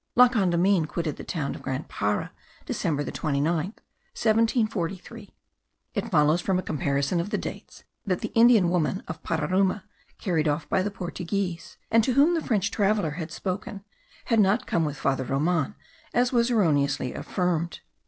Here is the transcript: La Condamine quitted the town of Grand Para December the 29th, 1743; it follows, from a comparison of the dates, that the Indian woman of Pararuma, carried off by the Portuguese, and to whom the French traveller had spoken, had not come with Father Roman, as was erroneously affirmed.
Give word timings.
La 0.15 0.27
Condamine 0.27 0.87
quitted 0.87 1.17
the 1.17 1.23
town 1.23 1.53
of 1.53 1.61
Grand 1.61 1.87
Para 1.87 2.31
December 2.65 3.03
the 3.03 3.11
29th, 3.11 3.77
1743; 4.17 5.35
it 5.93 6.09
follows, 6.09 6.41
from 6.41 6.57
a 6.57 6.63
comparison 6.63 7.19
of 7.19 7.29
the 7.29 7.37
dates, 7.37 7.83
that 8.03 8.21
the 8.21 8.31
Indian 8.33 8.71
woman 8.71 9.03
of 9.07 9.21
Pararuma, 9.21 9.83
carried 10.17 10.47
off 10.47 10.67
by 10.67 10.81
the 10.81 10.89
Portuguese, 10.89 11.77
and 11.91 12.03
to 12.03 12.13
whom 12.13 12.33
the 12.33 12.41
French 12.43 12.71
traveller 12.71 13.11
had 13.11 13.29
spoken, 13.31 13.83
had 14.25 14.39
not 14.39 14.65
come 14.65 14.85
with 14.85 14.97
Father 14.97 15.23
Roman, 15.23 15.75
as 16.15 16.33
was 16.33 16.49
erroneously 16.49 17.13
affirmed. 17.13 17.81